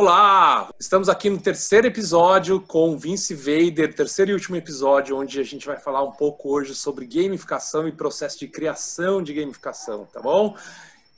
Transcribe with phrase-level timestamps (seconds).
[0.00, 0.72] Olá!
[0.78, 5.66] Estamos aqui no terceiro episódio com Vince Vader, terceiro e último episódio, onde a gente
[5.66, 10.56] vai falar um pouco hoje sobre gamificação e processo de criação de gamificação, tá bom?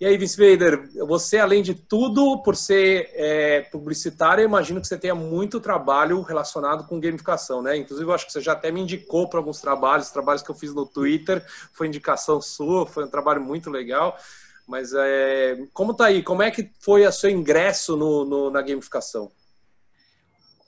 [0.01, 4.87] E aí, Vince Vader, você, além de tudo, por ser é, publicitário, eu imagino que
[4.87, 7.77] você tenha muito trabalho relacionado com gamificação, né?
[7.77, 10.55] Inclusive, eu acho que você já até me indicou para alguns trabalhos, trabalhos que eu
[10.55, 14.17] fiz no Twitter, foi indicação sua, foi um trabalho muito legal.
[14.71, 16.23] Mas é, como tá aí?
[16.23, 19.31] Como é que foi o seu ingresso no, no, na gamificação?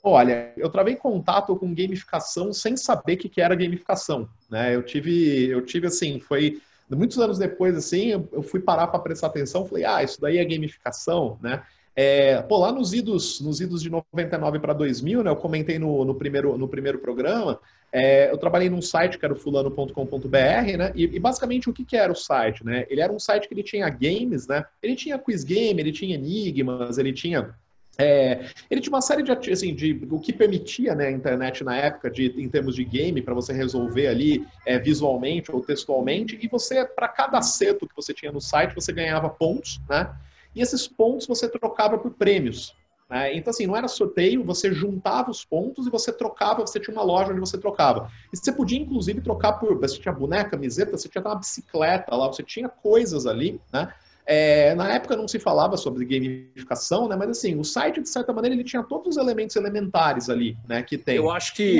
[0.03, 4.27] Olha, eu travei contato com gamificação sem saber o que, que era gamificação.
[4.49, 4.75] Né?
[4.75, 9.27] Eu tive, eu tive assim, foi muitos anos depois, assim, eu, fui parar para prestar
[9.27, 11.63] atenção, falei, ah, isso daí é gamificação, né?
[11.95, 16.03] É, pô, lá nos idos, nos idos de 99 para 2000, né, eu comentei no,
[16.03, 17.59] no, primeiro, no primeiro programa,
[17.91, 21.85] é, eu trabalhei num site que era o fulano.com.br, né, e, e, basicamente o que,
[21.85, 22.87] que era o site, né?
[22.89, 26.15] Ele era um site que ele tinha games, né, ele tinha quiz game, ele tinha
[26.15, 27.53] enigmas, ele tinha
[27.95, 31.75] é, ele tinha uma série de, assim, de o que permitia né, a internet na
[31.75, 36.47] época, de, em termos de game, para você resolver ali é, visualmente ou textualmente, e
[36.47, 40.11] você, para cada acerto que você tinha no site, você ganhava pontos, né?
[40.55, 42.75] E esses pontos você trocava por prêmios.
[43.09, 43.35] Né?
[43.35, 47.03] Então, assim, não era sorteio, você juntava os pontos e você trocava, você tinha uma
[47.03, 48.09] loja onde você trocava.
[48.33, 49.77] E você podia, inclusive, trocar por.
[49.79, 53.93] Você tinha boneca, camiseta, você tinha uma bicicleta lá, você tinha coisas ali, né?
[54.25, 57.15] É, na época não se falava sobre gamificação, né?
[57.15, 60.81] Mas assim, o site, de certa maneira, ele tinha todos os elementos elementares ali, né?
[60.81, 61.17] Que tem.
[61.17, 61.79] Eu acho que.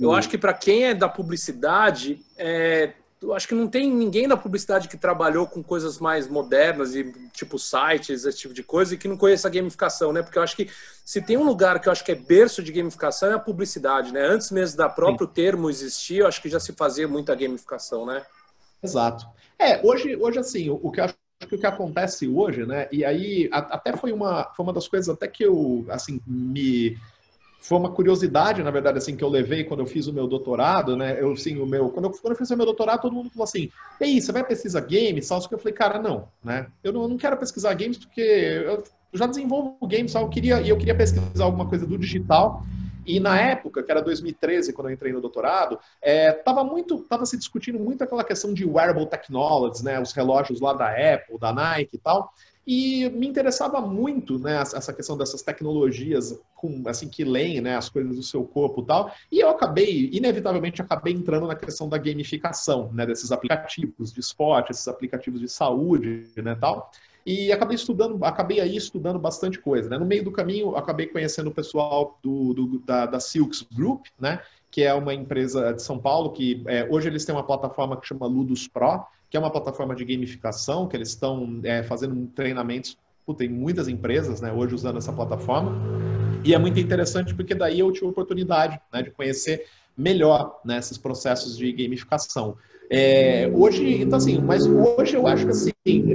[0.00, 2.94] Eu acho que para quem é da publicidade, é,
[3.34, 7.58] acho que não tem ninguém da publicidade que trabalhou com coisas mais modernas e tipo
[7.58, 10.22] sites, esse tipo de coisa, e que não conheça a gamificação, né?
[10.22, 10.68] Porque eu acho que
[11.04, 14.12] se tem um lugar que eu acho que é berço de gamificação é a publicidade,
[14.12, 14.24] né?
[14.24, 15.32] Antes mesmo da próprio Sim.
[15.32, 18.24] termo existir, eu acho que já se fazia muita gamificação, né?
[18.82, 19.26] Exato.
[19.58, 21.14] É, hoje, hoje assim, o, o que eu acho
[21.48, 22.88] que o que acontece hoje, né?
[22.90, 26.96] E aí a, até foi uma, foi uma das coisas até que eu assim me
[27.60, 30.96] foi uma curiosidade, na verdade, assim, que eu levei quando eu fiz o meu doutorado,
[30.96, 31.20] né?
[31.20, 33.44] Eu, assim, o meu, quando eu, quando eu fiz o meu doutorado, todo mundo falou
[33.44, 33.70] assim,
[34.00, 36.68] ei, você vai pesquisar games, só que eu falei, cara, não, né?
[36.82, 40.60] Eu não, eu não quero pesquisar games porque eu já desenvolvo games, só eu queria,
[40.60, 42.62] e eu queria pesquisar alguma coisa do digital,
[43.08, 47.38] e na época, que era 2013, quando eu entrei no doutorado, é, muito, tava se
[47.38, 49.98] discutindo muito aquela questão de wearable technologies, né?
[49.98, 52.30] Os relógios lá da Apple, da Nike e tal.
[52.70, 57.88] E me interessava muito, né, essa questão dessas tecnologias com, assim, que leem, né, as
[57.88, 59.10] coisas do seu corpo e tal.
[59.32, 64.72] E eu acabei, inevitavelmente, acabei entrando na questão da gamificação, né, desses aplicativos de esporte,
[64.72, 66.90] esses aplicativos de saúde, né, tal.
[67.24, 69.96] E acabei estudando, acabei aí estudando bastante coisa, né.
[69.96, 74.42] No meio do caminho, acabei conhecendo o pessoal do, do da, da Silks Group, né,
[74.70, 78.06] que é uma empresa de São Paulo que é, hoje eles têm uma plataforma que
[78.06, 82.96] chama Ludus Pro, que é uma plataforma de gamificação, que eles estão é, fazendo treinamentos,
[83.36, 85.76] tem muitas empresas né, hoje usando essa plataforma,
[86.42, 90.78] e é muito interessante porque daí eu tive a oportunidade né, de conhecer melhor né,
[90.78, 92.56] esses processos de gamificação.
[92.90, 95.72] É, hoje, então assim, mas hoje eu acho que assim,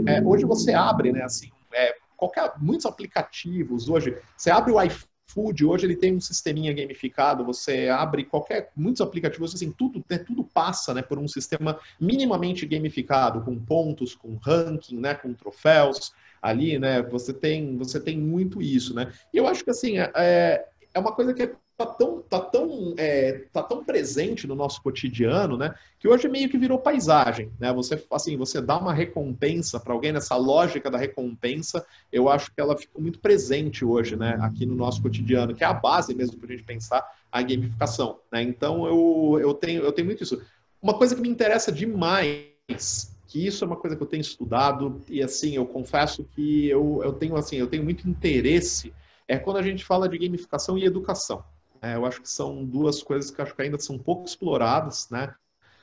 [0.08, 5.13] é, hoje você abre, né, assim, é, qualquer, muitos aplicativos hoje, você abre o iPhone
[5.34, 10.18] Food, hoje ele tem um sisteminha gamificado, você abre qualquer, muitos aplicativos, assim, tudo, né,
[10.18, 16.14] tudo passa, né, por um sistema minimamente gamificado, com pontos, com ranking, né, com troféus,
[16.42, 20.66] ali, né, você tem, você tem muito isso, né, e eu acho que, assim, é,
[20.94, 21.50] é uma coisa que
[21.86, 25.74] tá tão, tá tão, é, tá tão presente no nosso cotidiano, né?
[26.00, 27.72] Que hoje meio que virou paisagem, né?
[27.74, 32.62] Você, assim, você dá uma recompensa para alguém nessa lógica da recompensa, eu acho que
[32.62, 34.38] ela ficou muito presente hoje, né?
[34.42, 38.20] Aqui no nosso cotidiano, que é a base mesmo para a gente pensar a gamificação,
[38.32, 38.42] né?
[38.42, 40.42] Então eu, eu tenho eu tenho muito isso.
[40.82, 45.02] Uma coisa que me interessa demais que isso é uma coisa que eu tenho estudado
[45.10, 48.94] e assim eu confesso que eu, eu tenho assim eu tenho muito interesse
[49.28, 51.44] é quando a gente fala de gamificação e educação.
[51.84, 55.36] É, eu acho que são duas coisas que acho que ainda são pouco exploradas, né?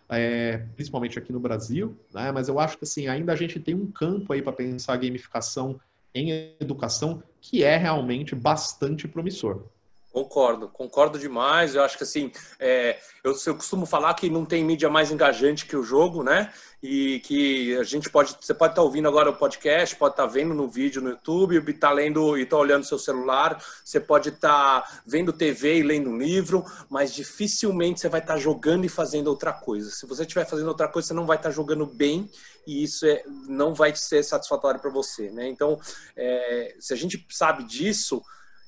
[0.09, 2.33] É, principalmente aqui no Brasil, né?
[2.33, 4.97] Mas eu acho que assim ainda a gente tem um campo aí para pensar a
[4.97, 5.79] gamificação
[6.15, 9.67] em educação que é realmente bastante promissor.
[10.13, 11.77] Concordo, concordo demais.
[11.77, 15.67] Eu acho que assim, é, eu, eu, costumo falar que não tem mídia mais engajante
[15.67, 16.53] que o jogo, né?
[16.83, 20.53] E que a gente pode, você pode estar ouvindo agora o podcast, pode estar vendo
[20.53, 25.33] no vídeo no YouTube, estar lendo e estar olhando seu celular, você pode estar vendo
[25.33, 29.91] TV e lendo um livro, mas dificilmente você vai estar jogando e fazendo outra coisa.
[29.91, 32.29] Se você estiver fazendo outra coisa, você não vai estar jogando bem
[32.67, 35.49] e isso é, não vai ser satisfatório para você, né?
[35.49, 35.79] Então,
[36.17, 38.21] é, se a gente sabe disso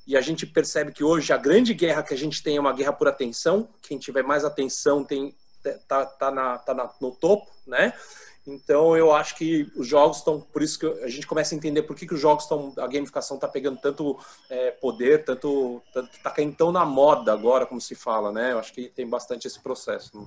[0.07, 2.73] e a gente percebe que hoje a grande guerra que a gente tem é uma
[2.73, 3.69] guerra por atenção.
[3.83, 5.35] Quem tiver mais atenção tem
[5.87, 7.93] tá, tá, na, tá na, no topo, né?
[8.45, 11.83] Então eu acho que os jogos estão, por isso que a gente começa a entender
[11.85, 14.19] por que, que os jogos estão, a gamificação está pegando tanto
[14.51, 15.81] é, poder, tanto,
[16.23, 18.53] tá caindo tão na moda agora, como se fala, né?
[18.53, 20.19] Eu acho que tem bastante esse processo.
[20.19, 20.27] Né?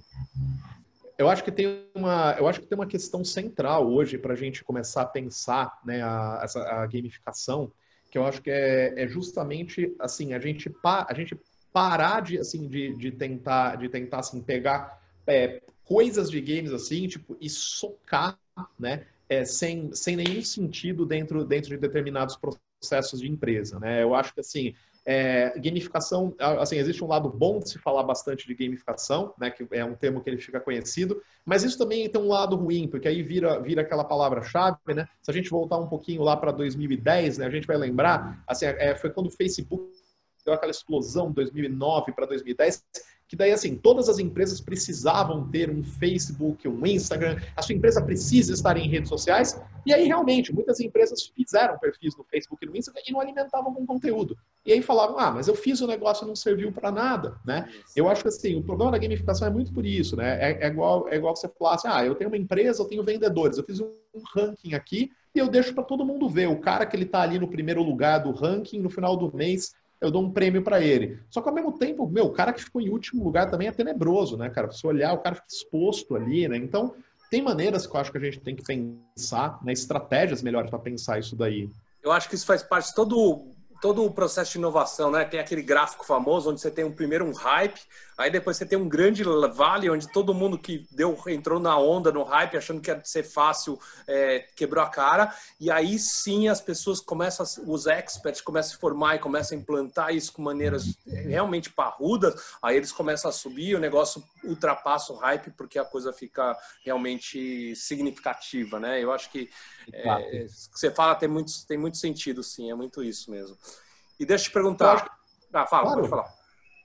[1.17, 4.37] Eu acho que tem uma, eu acho que tem uma questão central hoje para a
[4.37, 7.71] gente começar a pensar, né, a, a gamificação
[8.15, 11.37] que eu acho que é, é justamente assim a gente pa, a gente
[11.73, 17.09] parar de assim de, de tentar de tentar assim pegar é, coisas de games assim
[17.09, 18.39] tipo e socar
[18.79, 24.01] né é, sem, sem nenhum sentido dentro dentro de determinados processos de empresa né?
[24.01, 24.73] Eu acho que assim
[25.05, 29.67] é, gamificação, assim, existe um lado bom de se falar bastante de gamificação, né, que
[29.71, 33.07] é um termo que ele fica conhecido, mas isso também tem um lado ruim, porque
[33.07, 35.07] aí vira, vira aquela palavra-chave, né?
[35.21, 38.65] Se a gente voltar um pouquinho lá para 2010, né, a gente vai lembrar, assim,
[38.65, 39.91] é, foi quando o Facebook
[40.43, 42.83] deu aquela explosão 2009 para 2010,
[43.27, 48.01] que daí, assim, todas as empresas precisavam ter um Facebook, um Instagram, a sua empresa
[48.01, 52.69] precisa estar em redes sociais, e aí, realmente, muitas empresas fizeram perfis no Facebook e
[52.69, 54.37] no Instagram e não alimentavam com conteúdo.
[54.65, 57.69] E aí falavam, ah, mas eu fiz o negócio e não serviu para nada, né?
[57.95, 60.37] Eu acho que, assim, o problema da gamificação é muito por isso, né?
[60.41, 63.57] É, é igual, é igual você falasse, ah, eu tenho uma empresa, eu tenho vendedores,
[63.57, 63.91] eu fiz um
[64.35, 66.47] ranking aqui e eu deixo para todo mundo ver.
[66.47, 69.75] O cara que ele está ali no primeiro lugar do ranking, no final do mês,
[70.01, 71.19] eu dou um prêmio para ele.
[71.29, 73.71] Só que ao mesmo tempo, meu, o cara que ficou em último lugar também é
[73.71, 74.71] tenebroso, né, cara?
[74.71, 76.57] Se olhar, o cara fica exposto ali, né?
[76.57, 76.93] Então,
[77.29, 80.79] tem maneiras que eu acho que a gente tem que pensar, né, estratégias melhores para
[80.79, 81.69] pensar isso daí.
[82.03, 83.47] Eu acho que isso faz parte de todo
[83.85, 85.23] todo o processo de inovação, né?
[85.25, 87.79] Tem aquele gráfico famoso onde você tem um primeiro um hype,
[88.17, 89.23] aí depois você tem um grande
[89.53, 93.21] vale onde todo mundo que deu entrou na onda no hype achando que ia ser
[93.21, 98.73] fácil é, quebrou a cara e aí sim as pessoas começam os experts começam a
[98.73, 102.33] se formar e começam a implantar isso com maneiras realmente parrudas,
[102.63, 107.75] aí eles começam a subir, o negócio ultrapassa o hype porque a coisa fica realmente
[107.75, 109.03] significativa, né?
[109.03, 109.49] Eu acho que
[109.91, 113.57] é, você fala tem muito, tem muito sentido, sim, é muito isso mesmo.
[114.19, 115.09] E deixa eu te perguntar.
[115.53, 115.99] Ah, fala, claro.
[115.99, 116.33] pode falar.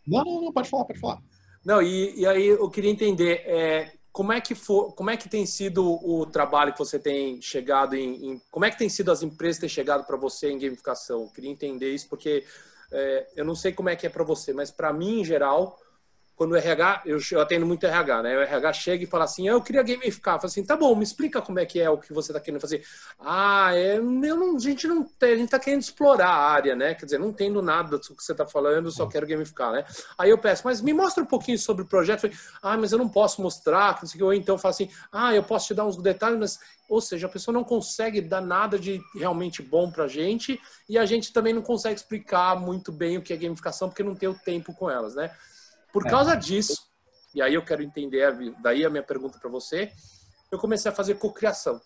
[0.07, 1.19] Não, não, não, pode falar, pode falar.
[1.65, 5.29] Não, e, e aí eu queria entender é, como é que for, como é que
[5.29, 9.11] tem sido o trabalho que você tem chegado em, em como é que tem sido
[9.11, 11.23] as empresas ter chegado para você em gamificação?
[11.23, 12.45] Eu queria entender isso porque
[12.93, 15.79] é, eu não sei como é que é para você, mas para mim em geral
[16.41, 18.39] quando o RH, eu, eu atendo muito RH, né?
[18.39, 20.37] O RH chega e fala assim, eu queria gamificar.
[20.37, 22.41] Eu falo assim, tá bom, me explica como é que é o que você está
[22.41, 22.83] querendo fazer.
[23.19, 26.75] Ah, é, eu não, a gente não tem, a gente está querendo explorar a área,
[26.75, 26.95] né?
[26.95, 29.85] Quer dizer, não entendo nada do que você está falando, só quero gamificar, né?
[30.17, 32.25] Aí eu peço, mas me mostra um pouquinho sobre o projeto.
[32.25, 34.25] Eu falei, ah, mas eu não posso mostrar, não sei o que.
[34.25, 36.59] Ou então eu falo assim, ah, eu posso te dar uns detalhes, mas
[36.89, 40.59] ou seja, a pessoa não consegue dar nada de realmente bom para a gente
[40.89, 44.17] e a gente também não consegue explicar muito bem o que é gamificação porque não
[44.17, 45.31] tem o tempo com elas, né?
[45.93, 46.11] Por é.
[46.11, 46.91] causa disso,
[47.35, 49.93] e aí eu quero entender, daí a minha pergunta para você,
[50.51, 51.81] eu comecei a fazer cocriação.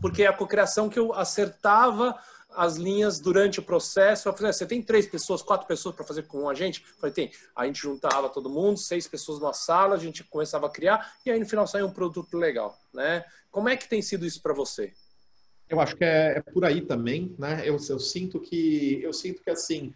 [0.00, 2.18] Porque é a cocriação que eu acertava
[2.56, 4.28] as linhas durante o processo.
[4.28, 6.82] Eu falei, você tem três pessoas, quatro pessoas para fazer com a gente?
[6.82, 7.32] Eu falei, tem.
[7.54, 11.30] A gente juntava todo mundo, seis pessoas numa sala, a gente começava a criar e
[11.30, 13.24] aí no final saiu um produto legal, né?
[13.50, 14.92] Como é que tem sido isso para você?
[15.68, 17.62] Eu acho que é, é, por aí também, né?
[17.64, 19.92] Eu, eu sinto que eu sinto que assim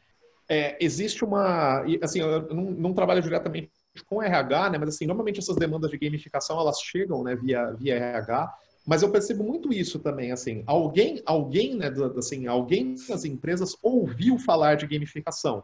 [0.48, 1.84] é, existe uma.
[2.02, 3.70] Assim, eu não, não, trabalho diretamente
[4.06, 4.78] com RH, né?
[4.78, 7.36] Mas assim, normalmente essas demandas de gamificação elas chegam, né?
[7.36, 8.54] Via, via RH.
[8.86, 14.38] Mas eu percebo muito isso também, assim, alguém, alguém, né, assim, alguém das empresas ouviu
[14.38, 15.62] falar de gamificação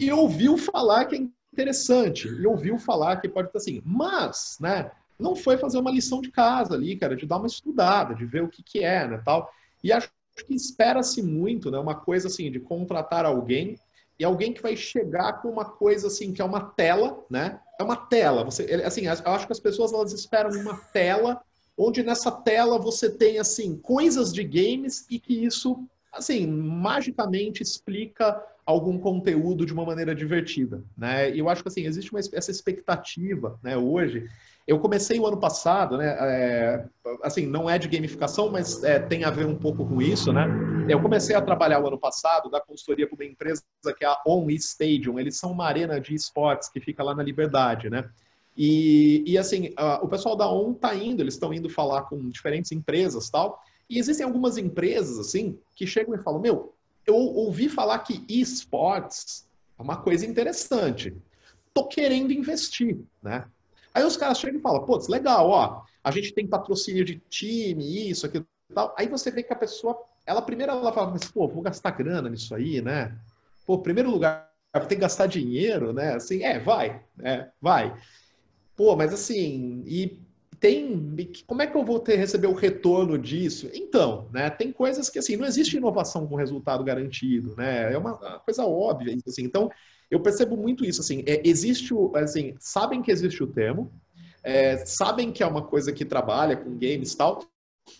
[0.00, 4.90] e ouviu falar que é interessante e ouviu falar que pode estar assim, mas, né,
[5.18, 8.42] não foi fazer uma lição de casa ali, cara, de dar uma estudada, de ver
[8.42, 9.52] o que que é, né, tal.
[9.84, 10.10] E acho
[10.46, 13.78] que espera-se muito, né, uma coisa assim de contratar alguém
[14.18, 17.60] e alguém que vai chegar com uma coisa assim, que é uma tela, né?
[17.78, 18.44] É uma tela.
[18.44, 21.40] Você, assim, eu acho que as pessoas elas esperam uma tela,
[21.76, 28.42] onde nessa tela você tem assim coisas de games e que isso assim magicamente explica
[28.68, 31.34] algum conteúdo de uma maneira divertida, né?
[31.34, 33.78] E eu acho que assim existe uma, essa expectativa, né?
[33.78, 34.28] Hoje,
[34.66, 36.14] eu comecei o ano passado, né?
[36.20, 36.84] É,
[37.22, 40.46] assim, não é de gamificação, mas é, tem a ver um pouco com isso, né?
[40.86, 43.62] Eu comecei a trabalhar o ano passado da consultoria com uma empresa
[43.96, 45.18] que é a On Stadium.
[45.18, 48.04] Eles são uma arena de esportes que fica lá na Liberdade, né?
[48.54, 49.72] E, e assim,
[50.02, 53.62] o pessoal da ON tá indo, eles estão indo falar com diferentes empresas tal.
[53.88, 56.74] E existem algumas empresas, assim, que chegam e falam: Meu,
[57.08, 59.48] eu ouvi falar que esportes
[59.78, 61.16] é uma coisa interessante.
[61.72, 63.46] Tô querendo investir, né?
[63.94, 68.10] Aí os caras chegam e falam: Putz, legal, ó, a gente tem patrocínio de time,
[68.10, 68.94] isso, aquilo tal.
[68.98, 72.28] Aí você vê que a pessoa, ela primeiro ela fala: Mas, pô, vou gastar grana
[72.28, 73.18] nisso aí, né?
[73.66, 76.14] Pô, primeiro lugar, tem que gastar dinheiro, né?
[76.14, 77.98] Assim, é, vai, é, vai.
[78.76, 80.20] Pô, mas assim, e
[80.60, 83.70] tem como é que eu vou ter receber o retorno disso?
[83.72, 87.92] Então, né, tem coisas que assim não existe inovação com resultado garantido, né?
[87.92, 89.44] É uma coisa óbvia isso assim.
[89.44, 89.70] Então,
[90.10, 93.92] eu percebo muito isso assim, é, existe o assim, sabem que existe o termo,
[94.42, 97.40] é, sabem que é uma coisa que trabalha com games e tal,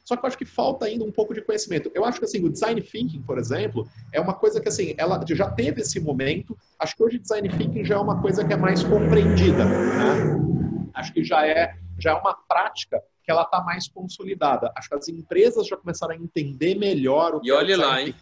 [0.05, 1.91] só que eu acho que falta ainda um pouco de conhecimento.
[1.95, 5.23] Eu acho que assim, o design thinking, por exemplo, é uma coisa que assim, ela
[5.29, 6.57] já teve esse momento.
[6.79, 10.23] Acho que hoje design thinking já é uma coisa que é mais compreendida, né?
[10.95, 14.73] Acho que já é já é uma prática que ela está mais consolidada.
[14.77, 18.15] Acho que as empresas já começaram a entender melhor o que E olhe lá, hein?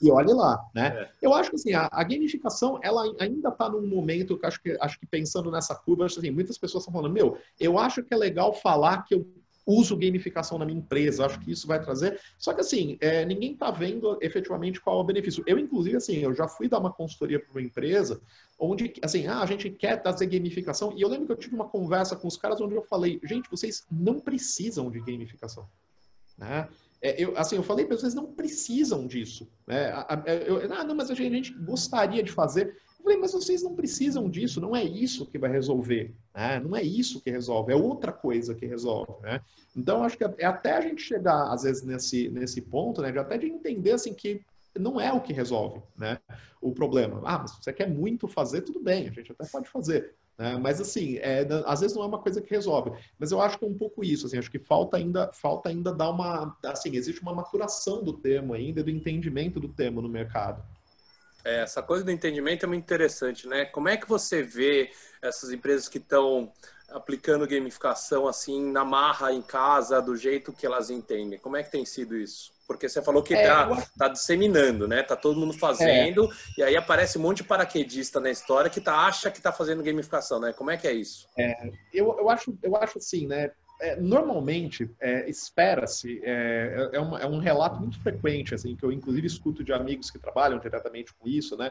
[0.00, 0.88] E olhe lá, né?
[0.88, 1.10] É.
[1.22, 4.76] Eu acho que assim, a, a gamificação, ela ainda está num momento que acho que
[4.80, 8.16] acho que pensando nessa curva, assim, muitas pessoas estão falando, meu, eu acho que é
[8.16, 9.24] legal falar que eu
[9.66, 12.20] uso gamificação na minha empresa, acho que isso vai trazer.
[12.38, 15.44] Só que assim, é, ninguém está vendo efetivamente qual é o benefício.
[15.46, 18.20] Eu, inclusive, assim, eu já fui dar uma consultoria para uma empresa
[18.58, 20.92] onde, assim, ah, a gente quer trazer gamificação.
[20.96, 23.50] E eu lembro que eu tive uma conversa com os caras onde eu falei, gente,
[23.50, 25.68] vocês não precisam de gamificação.
[26.38, 26.68] Né?
[27.00, 29.50] É, eu, assim, eu falei para vocês não precisam disso.
[29.66, 29.92] Né?
[30.46, 32.76] Eu, ah, não, mas a gente gostaria de fazer.
[33.02, 36.60] Eu falei, mas vocês não precisam disso, não é isso que vai resolver, né?
[36.60, 39.40] Não é isso que resolve, é outra coisa que resolve, né?
[39.76, 43.10] Então, acho que é até a gente chegar, às vezes, nesse, nesse ponto, né?
[43.10, 44.40] De até de entender, assim, que
[44.78, 46.20] não é o que resolve, né?
[46.60, 47.20] O problema.
[47.24, 50.14] Ah, mas você quer muito fazer, tudo bem, a gente até pode fazer.
[50.38, 50.56] Né?
[50.56, 52.92] Mas, assim, é, às vezes não é uma coisa que resolve.
[53.18, 55.92] Mas eu acho que é um pouco isso, assim, acho que falta ainda, falta ainda
[55.92, 60.62] dar uma, assim, existe uma maturação do termo ainda, do entendimento do termo no mercado.
[61.44, 63.64] É, essa coisa do entendimento é muito interessante, né?
[63.64, 66.52] Como é que você vê essas empresas que estão
[66.90, 71.38] aplicando gamificação assim na marra em casa, do jeito que elas entendem?
[71.38, 72.52] Como é que tem sido isso?
[72.66, 75.02] Porque você falou que está é, tá, tá disseminando, né?
[75.02, 76.28] Tá todo mundo fazendo, é.
[76.58, 79.82] e aí aparece um monte de paraquedista na história que tá, acha que está fazendo
[79.82, 80.52] gamificação, né?
[80.52, 81.26] Como é que é isso?
[81.36, 83.50] É, eu, eu, acho, eu acho assim, né?
[83.82, 89.26] É, normalmente é, espera-se, é, é, é, um relato muito frequente, assim, que eu inclusive
[89.26, 91.70] escuto de amigos que trabalham diretamente com isso, né?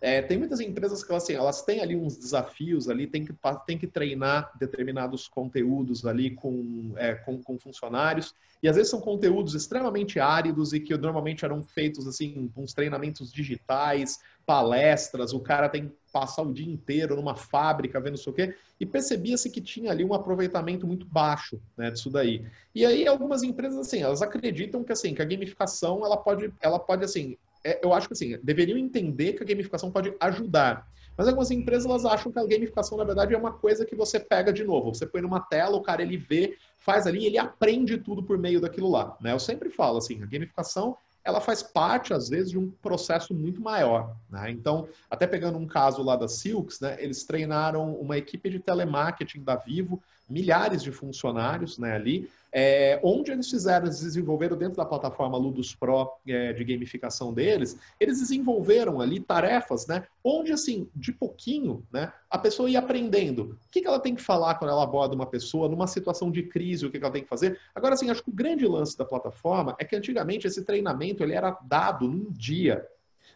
[0.00, 3.34] É, tem muitas empresas que assim, elas têm ali uns desafios ali, tem que,
[3.66, 9.00] tem que treinar determinados conteúdos ali com, é, com, com, funcionários, e às vezes são
[9.00, 15.68] conteúdos extremamente áridos e que normalmente eram feitos assim, uns treinamentos digitais, palestras, o cara
[15.68, 19.92] tem passar o dia inteiro numa fábrica vendo isso o quê, e percebia-se que tinha
[19.92, 22.44] ali um aproveitamento muito baixo né, disso daí.
[22.74, 26.78] E aí algumas empresas assim, elas acreditam que assim, que a gamificação ela pode, ela
[26.80, 30.88] pode assim, é, eu acho que assim, deveriam entender que a gamificação pode ajudar.
[31.16, 34.20] Mas algumas empresas elas acham que a gamificação, na verdade, é uma coisa que você
[34.20, 34.94] pega de novo.
[34.94, 38.60] Você põe numa tela, o cara ele vê, faz ali, ele aprende tudo por meio
[38.60, 39.16] daquilo lá.
[39.20, 39.32] Né?
[39.32, 43.60] Eu sempre falo assim, a gamificação ela faz parte, às vezes, de um processo muito
[43.60, 44.16] maior.
[44.30, 44.50] Né?
[44.50, 49.42] Então, até pegando um caso lá da Silks, né, eles treinaram uma equipe de telemarketing
[49.42, 54.84] da Vivo, milhares de funcionários né, ali, é, onde eles fizeram, eles desenvolveram dentro da
[54.84, 60.06] plataforma Ludus Pro é, de gamificação deles, eles desenvolveram ali tarefas, né?
[60.24, 62.12] Onde, assim, de pouquinho, né?
[62.30, 63.58] A pessoa ia aprendendo.
[63.66, 66.42] O que, que ela tem que falar quando ela aborda uma pessoa, numa situação de
[66.42, 67.58] crise, o que, que ela tem que fazer.
[67.74, 71.34] Agora, assim, acho que o grande lance da plataforma é que antigamente esse treinamento ele
[71.34, 72.86] era dado num dia.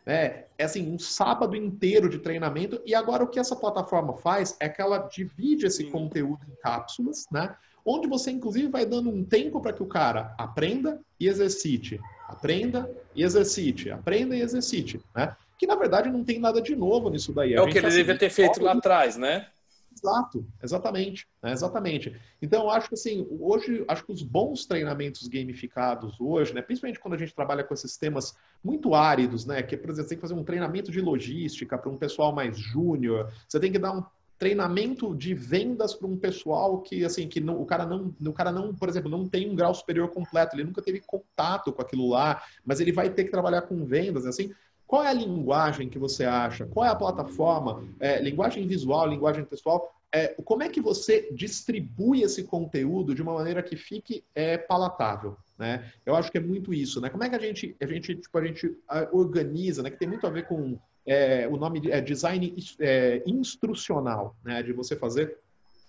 [0.04, 4.56] É, é assim, um sábado inteiro de treinamento, e agora o que essa plataforma faz
[4.58, 7.54] é que ela divide esse conteúdo em cápsulas, né?
[7.84, 12.90] Onde você inclusive vai dando um tempo para que o cara aprenda e exercite, aprenda
[13.14, 15.36] e exercite, aprenda e exercite, né?
[15.58, 17.54] Que na verdade não tem nada de novo nisso daí.
[17.54, 19.46] É o que ele devia ter feito lá atrás, né?
[19.94, 21.52] Exato, exatamente, né?
[21.52, 22.16] exatamente.
[22.40, 27.14] Então, acho que assim, hoje, acho que os bons treinamentos gamificados hoje, né, principalmente quando
[27.14, 28.34] a gente trabalha com esses temas
[28.64, 31.90] muito áridos, né, que, por exemplo, você tem que fazer um treinamento de logística para
[31.90, 34.02] um pessoal mais júnior, você tem que dar um
[34.42, 38.50] treinamento de vendas para um pessoal que assim que não, o cara não o cara
[38.50, 42.08] não por exemplo não tem um grau superior completo ele nunca teve contato com aquilo
[42.08, 44.52] lá mas ele vai ter que trabalhar com vendas assim
[44.84, 46.66] qual é a linguagem que você acha?
[46.66, 47.82] Qual é a plataforma?
[47.98, 49.90] É, linguagem visual, linguagem textual?
[50.12, 55.34] É, como é que você distribui esse conteúdo de uma maneira que fique é, palatável?
[55.58, 55.90] Né?
[56.04, 57.00] Eu acho que é muito isso.
[57.00, 57.08] Né?
[57.08, 58.76] Como é que a gente, a gente, tipo, a gente
[59.12, 59.90] organiza, né?
[59.90, 64.62] que tem muito a ver com é, o nome é design é, instrucional, né?
[64.62, 65.38] de você fazer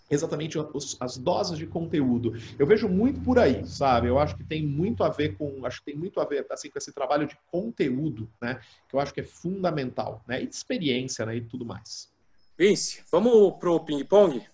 [0.10, 2.34] exatamente os, as doses de conteúdo.
[2.58, 4.08] Eu vejo muito por aí, sabe?
[4.08, 6.70] Eu acho que tem muito a ver com, acho que tem muito a ver assim
[6.70, 8.60] com esse trabalho de conteúdo, né?
[8.90, 10.42] Que eu acho que é fundamental, né?
[10.42, 11.38] E de experiência, né?
[11.38, 12.12] E tudo mais.
[12.58, 14.46] Vince, vamos pro ping pong?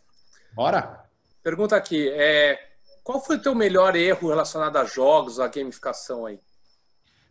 [0.54, 1.06] Bora.
[1.44, 2.58] Pergunta aqui, é,
[3.04, 6.40] qual foi o teu melhor erro relacionado a jogos, a gamificação aí?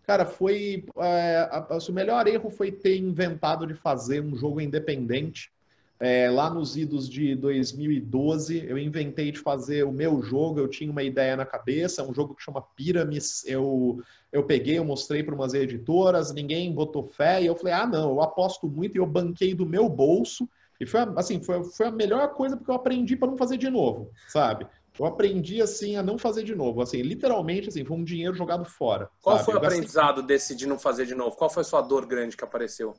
[0.08, 4.58] Cara, foi é, a, a, o melhor erro foi ter inventado de fazer um jogo
[4.58, 5.52] independente
[6.00, 10.90] é, lá nos idos de 2012, eu inventei de fazer o meu jogo, eu tinha
[10.90, 14.00] uma ideia na cabeça, um jogo que chama Pyramids, eu,
[14.32, 18.08] eu peguei, eu mostrei para umas editoras, ninguém botou fé, e eu falei, ah, não,
[18.08, 20.48] eu aposto muito, e eu banquei do meu bolso,
[20.80, 23.68] e foi, assim, foi, foi a melhor coisa porque eu aprendi para não fazer de
[23.68, 24.66] novo, sabe?
[24.98, 28.64] Eu aprendi, assim, a não fazer de novo, assim, literalmente, assim, foi um dinheiro jogado
[28.64, 29.08] fora.
[29.22, 29.46] Qual sabe?
[29.46, 31.36] foi o aprendizado desse de não fazer de novo?
[31.36, 32.94] Qual foi a sua dor grande que apareceu?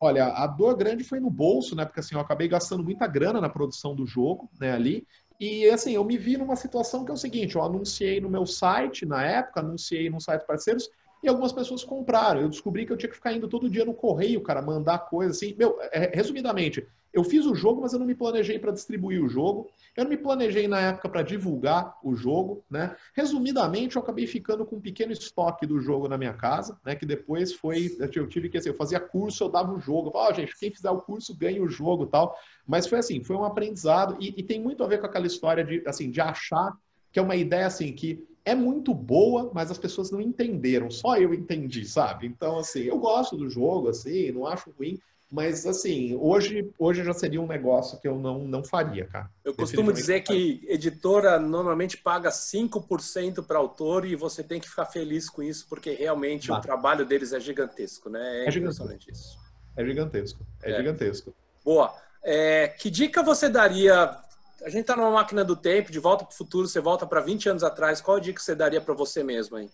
[0.00, 1.84] Olha, a dor grande foi no bolso, né?
[1.84, 5.06] Porque assim, eu acabei gastando muita grana na produção do jogo, né, ali.
[5.40, 8.44] E assim, eu me vi numa situação que é o seguinte, eu anunciei no meu
[8.44, 10.88] site na época, anunciei no site parceiros,
[11.22, 12.40] e algumas pessoas compraram.
[12.40, 15.32] Eu descobri que eu tinha que ficar indo todo dia no correio, cara, mandar coisa
[15.32, 15.54] assim.
[15.56, 19.28] Meu, é, resumidamente, eu fiz o jogo, mas eu não me planejei para distribuir o
[19.28, 19.70] jogo.
[19.96, 22.94] Eu não me planejei na época para divulgar o jogo, né?
[23.14, 26.94] Resumidamente, eu acabei ficando com um pequeno estoque do jogo na minha casa, né?
[26.94, 30.32] Que depois foi, eu tive que assim, eu fazia curso, eu dava o jogo, falava,
[30.32, 32.36] oh, gente, quem fizer o curso ganha o jogo, tal.
[32.66, 35.64] Mas foi assim, foi um aprendizado e, e tem muito a ver com aquela história
[35.64, 36.76] de, assim, de achar
[37.10, 40.90] que é uma ideia assim que é muito boa, mas as pessoas não entenderam.
[40.90, 42.26] Só eu entendi, sabe?
[42.26, 44.98] Então, assim, eu gosto do jogo, assim, não acho ruim,
[45.30, 49.30] mas, assim, hoje, hoje já seria um negócio que eu não, não faria, cara.
[49.44, 54.86] Eu costumo dizer que editora normalmente paga 5% para autor e você tem que ficar
[54.86, 58.44] feliz com isso, porque realmente o trabalho deles é gigantesco, né?
[58.44, 59.10] É, é gigantesco.
[59.10, 59.38] Isso.
[59.76, 60.46] É gigantesco.
[60.62, 60.76] É, é.
[60.78, 61.34] gigantesco.
[61.62, 61.94] Boa.
[62.22, 64.16] É, que dica você daria?
[64.62, 67.20] A gente está numa máquina do tempo, de volta para o futuro, você volta para
[67.20, 68.00] 20 anos atrás.
[68.00, 69.68] Qual a dica você daria para você mesmo aí?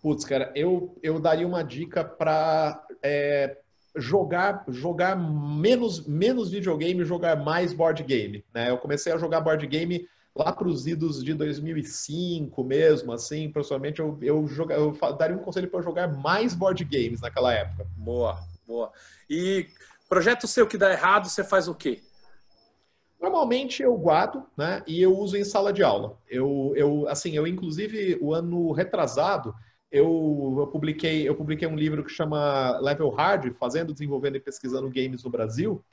[0.00, 3.58] Putz, cara, eu, eu daria uma dica para é,
[3.96, 8.70] jogar jogar menos menos videogame, jogar mais board game, né?
[8.70, 14.00] Eu comecei a jogar board game lá para os idos de 2005 mesmo, assim, pessoalmente
[14.00, 17.86] eu eu, joga, eu daria um conselho para jogar mais board games naquela época.
[17.96, 18.92] Boa, boa.
[19.30, 19.68] E
[20.08, 22.02] projeto seu que dá errado, você faz o quê?
[23.20, 24.82] Normalmente eu guardo, né?
[24.86, 26.18] E eu uso em sala de aula.
[26.28, 29.54] Eu, eu assim, eu inclusive o ano retrasado
[29.94, 34.90] eu, eu, publiquei, eu publiquei um livro que chama Level Hard, fazendo, desenvolvendo e pesquisando
[34.90, 35.84] games no Brasil,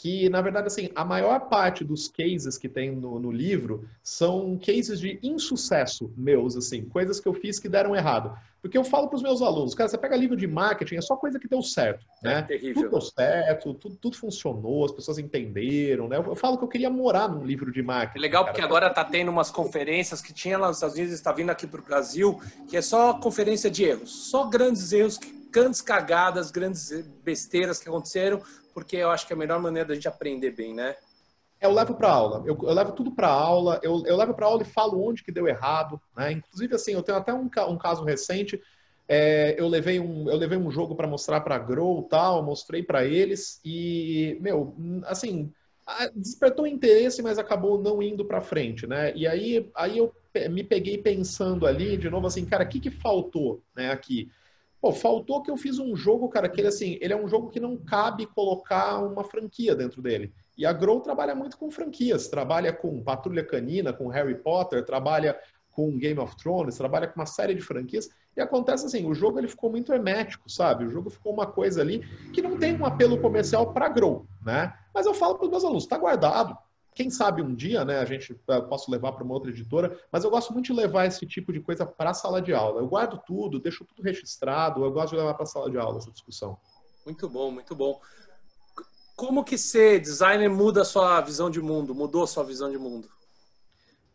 [0.00, 4.58] que, na verdade, assim, a maior parte dos cases que tem no, no, livro são
[4.58, 8.34] cases de insucesso meus, assim, coisas que eu fiz que deram errado.
[8.62, 11.16] Porque eu falo para os meus alunos, cara, você pega livro de marketing, é só
[11.16, 12.42] coisa que deu certo, é né?
[12.42, 12.84] terrível.
[12.84, 16.16] Tudo deu certo, tudo, tudo, funcionou, as pessoas entenderam, né?
[16.16, 18.18] Eu, eu, falo que eu queria morar num livro de marketing.
[18.18, 18.54] É legal, cara.
[18.54, 21.66] porque agora tá tendo umas conferências que tinha lá nos Estados Unidos, está vindo aqui
[21.66, 25.18] para o Brasil, que é só conferência de erros, só grandes erros,
[25.50, 26.90] grandes cagadas, grandes
[27.22, 28.40] besteiras que aconteceram,
[28.72, 30.96] porque eu acho que é a melhor maneira da gente aprender bem, né?
[31.60, 34.62] Eu levo para aula, eu, eu, levo tudo para aula, eu, eu levo para aula
[34.62, 36.32] e falo onde que deu errado, né?
[36.32, 38.60] Inclusive, assim, eu tenho até um, um caso recente,
[39.06, 43.04] é, eu, levei um, eu levei um jogo para mostrar para Grow tal, mostrei para
[43.04, 45.52] eles e, meu, assim,
[46.14, 49.12] despertou interesse, mas acabou não indo para frente, né?
[49.14, 50.14] E aí, aí eu
[50.50, 54.30] me peguei pensando ali, de novo, assim, cara, o que, que faltou né, aqui?
[54.80, 57.50] Pô, faltou que eu fiz um jogo, cara, que ele assim, ele é um jogo
[57.50, 60.32] que não cabe colocar uma franquia dentro dele.
[60.56, 65.38] E a Grow trabalha muito com franquias, trabalha com Patrulha Canina, com Harry Potter, trabalha
[65.70, 68.08] com Game of Thrones, trabalha com uma série de franquias.
[68.36, 70.84] E acontece assim, o jogo ele ficou muito hermético, sabe?
[70.84, 72.00] O jogo ficou uma coisa ali
[72.32, 74.72] que não tem um apelo comercial para Grow, né?
[74.94, 76.56] Mas eu falo para os meus alunos, está guardado,
[76.94, 80.24] quem sabe um dia, né, a gente eh, posso levar para uma outra editora, mas
[80.24, 82.80] eu gosto muito de levar esse tipo de coisa para a sala de aula.
[82.80, 85.98] Eu guardo tudo, deixo tudo registrado, eu gosto de levar para a sala de aula
[85.98, 86.58] essa discussão.
[87.04, 88.00] Muito bom, muito bom.
[89.16, 91.94] Como que ser designer muda a sua visão de mundo?
[91.94, 93.08] Mudou a sua visão de mundo?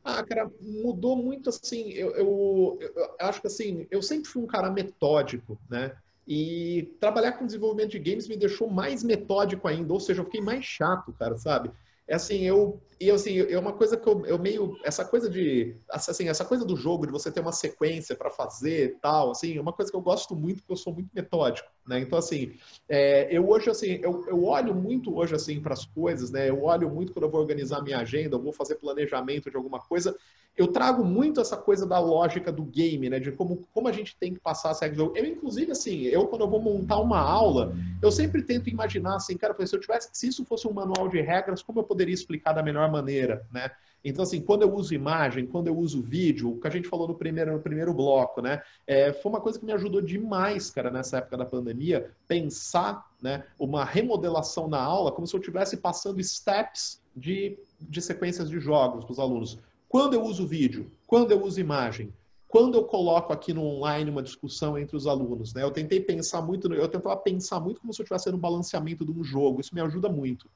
[0.03, 1.89] Ah, cara, mudou muito assim.
[1.91, 5.95] Eu, eu, eu, acho que assim, eu sempre fui um cara metódico, né?
[6.27, 10.41] E trabalhar com desenvolvimento de games me deixou mais metódico ainda, ou seja, eu fiquei
[10.41, 11.71] mais chato, cara, sabe?
[12.07, 15.75] É assim, eu, e assim, é uma coisa que eu, eu meio, essa coisa de,
[15.89, 19.61] assim, essa coisa do jogo, de você ter uma sequência para fazer tal, assim, é
[19.61, 21.99] uma coisa que eu gosto muito, porque eu sou muito metódico, Né?
[21.99, 22.53] Então, assim,
[22.89, 26.49] é, eu hoje, assim, eu, eu olho muito hoje, assim, para as coisas, né?
[26.49, 29.79] Eu olho muito quando eu vou organizar minha agenda, eu vou fazer planejamento de alguma
[29.79, 30.15] coisa,
[30.57, 33.19] eu trago muito essa coisa da lógica do game, né?
[33.19, 36.41] De como, como a gente tem que passar essa regra Eu, inclusive, assim, eu quando
[36.41, 40.27] eu vou montar uma aula, eu sempre tento imaginar, assim, cara, se eu tivesse, se
[40.27, 43.69] isso fosse um manual de regras, como eu poderia explicar da melhor maneira, né?
[44.07, 47.07] Então, assim, quando eu uso imagem, quando eu uso vídeo, o que a gente falou
[47.07, 48.61] no primeiro, no primeiro bloco, né?
[48.85, 53.43] É, foi uma coisa que me ajudou demais, cara, nessa época da pandemia, pensar, né,
[53.57, 59.03] uma remodelação na aula como se eu estivesse passando steps de, de sequências de jogos
[59.03, 59.57] para os alunos.
[59.89, 62.13] Quando eu uso vídeo, quando eu uso imagem,
[62.47, 65.63] quando eu coloco aqui no online uma discussão entre os alunos, né?
[65.63, 69.11] Eu tentei pensar muito, eu tentava pensar muito como se eu estivesse no balanceamento de
[69.11, 69.61] um jogo.
[69.61, 70.47] Isso me ajuda muito.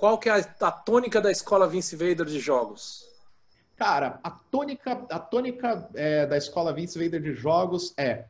[0.00, 3.06] Qual que é a, a tônica da escola Vince Vader de jogos?
[3.76, 8.24] Cara, a tônica, a tônica é, da escola Vince Vader de jogos é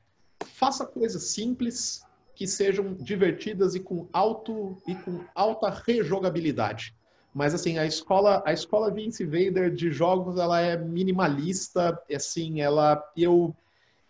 [0.44, 2.04] faça coisas simples
[2.34, 6.92] que sejam divertidas e com alto e com alta rejogabilidade.
[7.32, 13.00] Mas assim, a escola, a escola Vince Vader de jogos, ela é minimalista, assim, ela
[13.16, 13.54] eu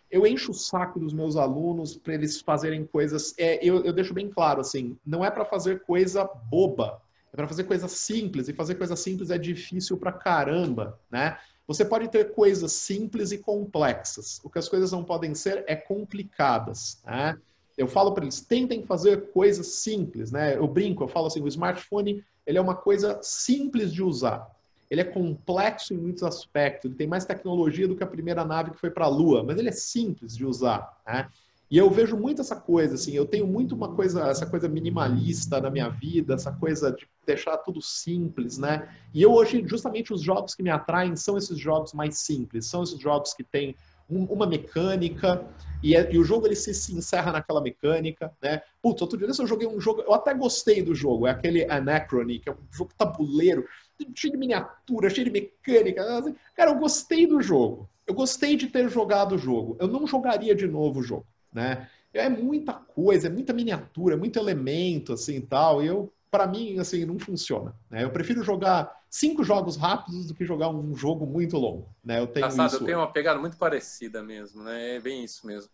[0.09, 3.35] eu encho o saco dos meus alunos para eles fazerem coisas.
[3.37, 6.99] É, eu, eu deixo bem claro, assim, não é para fazer coisa boba.
[7.33, 11.37] É para fazer coisas simples, e fazer coisas simples é difícil pra caramba, né?
[11.65, 14.41] Você pode ter coisas simples e complexas.
[14.43, 17.37] O que as coisas não podem ser é complicadas, né?
[17.77, 20.57] Eu falo para eles, tentem fazer coisas simples, né?
[20.57, 24.49] Eu brinco, eu falo assim, o smartphone, ele é uma coisa simples de usar.
[24.89, 28.71] Ele é complexo em muitos aspectos, ele tem mais tecnologia do que a primeira nave
[28.71, 31.29] que foi para a Lua, mas ele é simples de usar, né?
[31.71, 35.61] E eu vejo muito essa coisa, assim, eu tenho muito uma coisa, essa coisa minimalista
[35.61, 38.93] na minha vida, essa coisa de deixar tudo simples, né?
[39.13, 42.83] E eu hoje, justamente os jogos que me atraem são esses jogos mais simples, são
[42.83, 43.73] esses jogos que têm
[44.09, 45.47] um, uma mecânica
[45.81, 48.61] e, é, e, o jogo ele se, se, encerra naquela mecânica, né?
[48.81, 52.39] Putz, outro dia eu joguei um jogo, eu até gostei do jogo, é aquele Anachrony,
[52.39, 53.65] que é um jogo tabuleiro,
[54.13, 56.03] cheio de miniatura, cheio de mecânica.
[56.17, 57.89] Assim, cara, eu gostei do jogo.
[58.05, 59.77] Eu gostei de ter jogado o jogo.
[59.79, 61.89] Eu não jogaria de novo o jogo né?
[62.13, 66.77] É muita coisa, é muita miniatura, é muito elemento, assim, tal, e eu, para mim,
[66.79, 68.03] assim, não funciona, né?
[68.03, 72.19] Eu prefiro jogar cinco jogos rápidos do que jogar um jogo muito longo, né?
[72.19, 72.83] Eu tenho Engraçado, isso.
[72.83, 74.95] eu tenho uma pegada muito parecida mesmo, né?
[74.95, 75.69] É bem isso mesmo.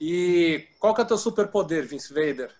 [0.00, 2.54] E qual que é o teu superpoder, Vince Vader?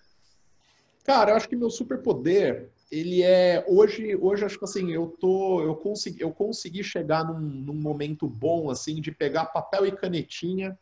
[1.05, 5.63] Cara, eu acho que meu superpoder, ele é hoje, hoje acho que assim, eu tô,
[5.63, 10.79] eu consegui, eu consegui chegar num, num momento bom assim de pegar papel e canetinha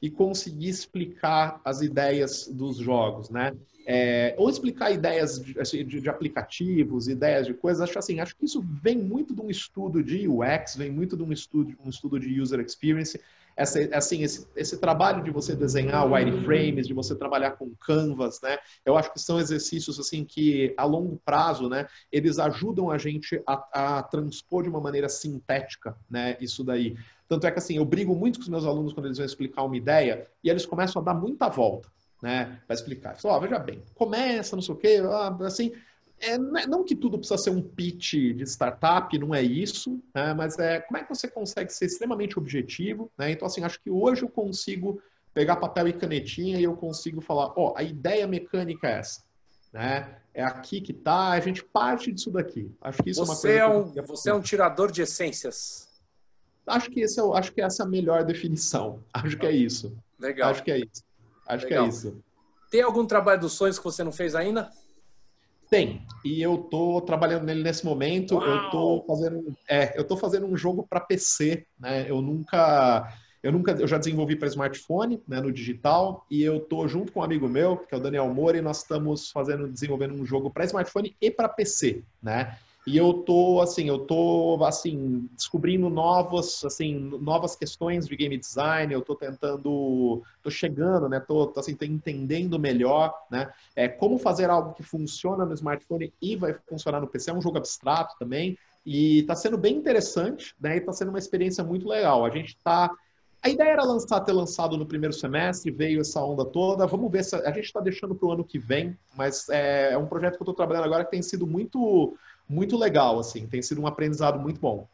[0.00, 3.52] e conseguir explicar as ideias dos jogos, né?
[3.86, 7.82] É, ou explicar ideias de, assim, de, de, aplicativos, ideias de coisas.
[7.82, 11.22] Acho assim, acho que isso vem muito de um estudo de UX, vem muito de
[11.22, 13.20] um estudo, um estudo de user experience.
[13.56, 18.58] Essa, assim, esse, esse trabalho de você desenhar wireframes, de você trabalhar com canvas, né?
[18.84, 21.86] Eu acho que são exercícios assim que a longo prazo, né?
[22.12, 26.36] Eles ajudam a gente a, a transpor de uma maneira sintética, né?
[26.40, 26.96] Isso daí.
[27.30, 29.62] Tanto é que assim, eu brigo muito com os meus alunos quando eles vão explicar
[29.62, 31.88] uma ideia e eles começam a dar muita volta,
[32.20, 33.16] né, para explicar.
[33.16, 35.00] Falo, oh, veja bem, começa, não sei o quê,
[35.46, 35.72] assim,
[36.18, 40.58] é, não que tudo precisa ser um pitch de startup, não é isso, né, mas
[40.58, 43.30] é como é que você consegue ser extremamente objetivo, né?
[43.30, 45.00] Então, assim, acho que hoje eu consigo
[45.32, 49.22] pegar papel e canetinha e eu consigo falar, ó, oh, a ideia mecânica é essa,
[49.72, 50.16] né?
[50.34, 52.74] É aqui que tá, a gente parte disso daqui.
[52.80, 54.00] Acho que isso você é uma coisa.
[54.00, 55.89] É um, você é um tirador de essências.
[56.66, 59.02] Acho que, esse é, acho que essa é a melhor definição.
[59.12, 59.96] Acho que é isso.
[60.18, 60.50] Legal.
[60.50, 61.02] Acho que é isso.
[61.46, 61.84] Acho Legal.
[61.84, 62.22] que é isso.
[62.70, 64.70] Tem algum trabalho dos sonhos que você não fez ainda?
[65.68, 66.04] Tem.
[66.24, 68.36] E eu tô trabalhando nele nesse momento.
[68.36, 68.46] Uau!
[68.46, 72.10] Eu tô fazendo, é, eu tô fazendo um jogo para PC, né?
[72.10, 76.86] Eu nunca eu nunca, eu já desenvolvi para smartphone, né, no digital, e eu tô
[76.86, 80.14] junto com um amigo meu, que é o Daniel Moura, e nós estamos fazendo, desenvolvendo
[80.14, 82.58] um jogo para smartphone e para PC, né?
[82.90, 88.92] E eu tô assim, eu tô assim descobrindo novas, assim, novas questões de game design.
[88.92, 91.20] Eu tô tentando, tô chegando, né?
[91.20, 93.52] Tô, tô assim, tô entendendo melhor, né?
[93.76, 97.30] É como fazer algo que funciona no smartphone e vai funcionar no PC.
[97.30, 100.76] É um jogo abstrato também e tá sendo bem interessante, né?
[100.76, 102.24] E tá sendo uma experiência muito legal.
[102.24, 102.90] A gente tá
[103.42, 106.86] a ideia era lançar, ter lançado no primeiro semestre, veio essa onda toda.
[106.86, 109.98] Vamos ver se a gente está deixando para o ano que vem, mas é, é
[109.98, 112.16] um projeto que eu estou trabalhando agora que tem sido muito
[112.48, 114.88] muito legal, assim, tem sido um aprendizado muito bom.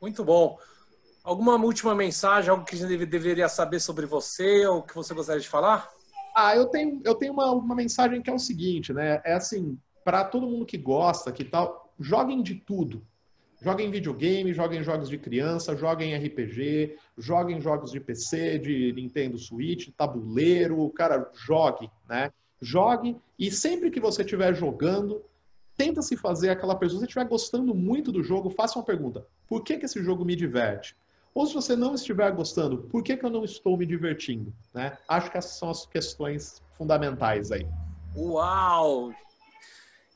[0.00, 0.58] Muito bom.
[1.24, 5.40] Alguma última mensagem, algo que a gente deveria saber sobre você ou que você gostaria
[5.40, 5.88] de falar?
[6.36, 9.22] Ah, eu tenho, eu tenho uma, uma mensagem que é o seguinte, né?
[9.24, 13.02] É assim, para todo mundo que gosta, que tal, joguem de tudo.
[13.60, 19.88] Joguem videogame, joguem jogos de criança, joguem RPG, joguem jogos de PC, de Nintendo Switch,
[19.96, 22.30] tabuleiro, cara, jogue, né?
[22.60, 25.22] jogue e sempre que você estiver jogando,
[25.76, 29.26] tenta se fazer aquela pessoa, se você estiver gostando muito do jogo, faça uma pergunta:
[29.46, 30.96] por que, que esse jogo me diverte?
[31.34, 34.52] Ou se você não estiver gostando, por que, que eu não estou me divertindo?
[34.74, 34.96] Né?
[35.06, 37.66] Acho que essas são as questões fundamentais aí.
[38.16, 39.12] Uau!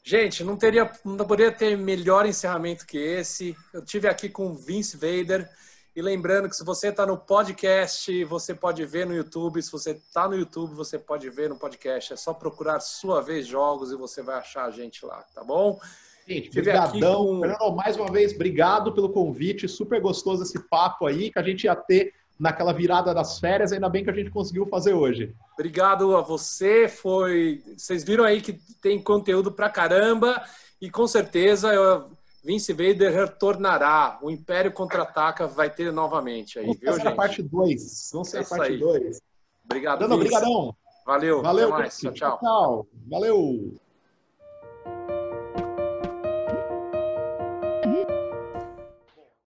[0.04, 3.56] Gente, não teria, não poderia ter melhor encerramento que esse.
[3.72, 5.48] Eu tive aqui com Vince Vader.
[5.94, 9.62] E lembrando que se você está no podcast, você pode ver no YouTube.
[9.62, 12.14] Se você está no YouTube, você pode ver no podcast.
[12.14, 15.78] É só procurar Sua Vez Jogos e você vai achar a gente lá, tá bom?
[16.26, 17.26] Gente, brigadão.
[17.26, 17.40] Com...
[17.40, 19.68] Fernando, mais uma vez, obrigado pelo convite.
[19.68, 22.12] Super gostoso esse papo aí que a gente ia ter
[22.42, 23.72] naquela virada das férias.
[23.72, 25.32] Ainda bem que a gente conseguiu fazer hoje.
[25.54, 26.88] Obrigado a você.
[26.88, 30.42] Foi, vocês viram aí que tem conteúdo pra caramba
[30.80, 32.10] e com certeza eu
[32.44, 34.18] Vince Vader retornará.
[34.20, 37.06] O Império Contra-Ataca vai ter novamente aí, Vamos viu, gente?
[37.06, 38.10] a parte 2.
[38.12, 39.20] Vamos ser é a parte 2.
[39.64, 40.76] Obrigado, Dando, Obrigadão.
[41.06, 41.42] Valeu.
[41.42, 41.70] Valeu.
[41.88, 42.38] Tchau, tchau.
[42.40, 42.86] tchau.
[43.08, 43.78] Valeu.